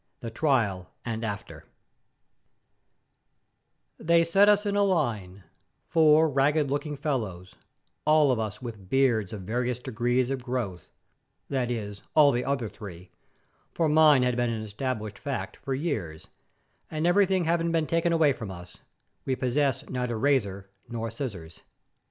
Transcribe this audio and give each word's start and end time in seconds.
THE 0.21 0.31
TRIAL 0.31 0.89
AND 1.05 1.23
AFTER 1.23 1.63
They 3.99 4.23
set 4.23 4.49
us 4.49 4.65
in 4.65 4.75
a 4.75 4.81
line, 4.81 5.43
four 5.85 6.27
ragged 6.27 6.71
looking 6.71 6.95
fellows, 6.95 7.53
all 8.03 8.31
of 8.31 8.39
us 8.39 8.63
with 8.63 8.89
beards 8.89 9.31
of 9.31 9.43
various 9.43 9.77
degrees 9.77 10.31
of 10.31 10.43
growth, 10.43 10.89
that 11.49 11.69
is, 11.69 12.01
all 12.15 12.31
the 12.31 12.43
other 12.43 12.67
three, 12.67 13.11
for 13.75 13.87
mine 13.87 14.23
had 14.23 14.35
been 14.35 14.49
an 14.49 14.63
established 14.63 15.19
fact 15.19 15.55
for 15.57 15.75
years, 15.75 16.29
and 16.89 17.05
everything 17.05 17.43
having 17.43 17.71
been 17.71 17.85
taken 17.85 18.11
away 18.11 18.33
from 18.33 18.49
us, 18.49 18.77
we 19.23 19.35
possessed 19.35 19.91
neither 19.91 20.17
razor 20.17 20.67
nor 20.89 21.11
scissors. 21.11 21.61